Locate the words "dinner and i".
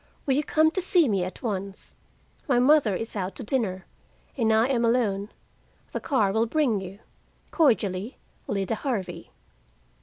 3.43-4.67